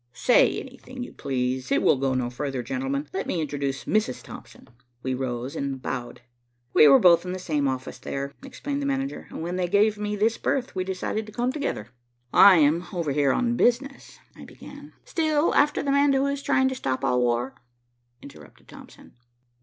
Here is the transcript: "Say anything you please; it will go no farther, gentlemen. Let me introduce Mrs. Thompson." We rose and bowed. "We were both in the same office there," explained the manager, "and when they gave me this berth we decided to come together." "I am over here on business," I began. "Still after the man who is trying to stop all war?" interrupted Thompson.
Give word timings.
"Say 0.13 0.59
anything 0.59 1.03
you 1.03 1.13
please; 1.13 1.71
it 1.71 1.83
will 1.83 1.95
go 1.97 2.15
no 2.15 2.31
farther, 2.31 2.63
gentlemen. 2.63 3.07
Let 3.13 3.27
me 3.27 3.39
introduce 3.39 3.85
Mrs. 3.85 4.23
Thompson." 4.23 4.67
We 5.03 5.13
rose 5.13 5.55
and 5.55 5.79
bowed. 5.79 6.21
"We 6.73 6.87
were 6.87 6.97
both 6.97 7.23
in 7.23 7.33
the 7.33 7.37
same 7.37 7.67
office 7.67 7.99
there," 7.99 8.33
explained 8.41 8.81
the 8.81 8.87
manager, 8.87 9.27
"and 9.29 9.43
when 9.43 9.57
they 9.57 9.67
gave 9.67 9.99
me 9.99 10.15
this 10.15 10.39
berth 10.39 10.73
we 10.73 10.83
decided 10.83 11.27
to 11.27 11.31
come 11.31 11.51
together." 11.51 11.89
"I 12.33 12.55
am 12.55 12.87
over 12.91 13.11
here 13.11 13.31
on 13.31 13.55
business," 13.57 14.17
I 14.35 14.43
began. 14.43 14.93
"Still 15.05 15.53
after 15.53 15.83
the 15.83 15.91
man 15.91 16.13
who 16.13 16.25
is 16.25 16.41
trying 16.41 16.67
to 16.69 16.73
stop 16.75 17.05
all 17.05 17.21
war?" 17.21 17.53
interrupted 18.23 18.67
Thompson. 18.67 19.13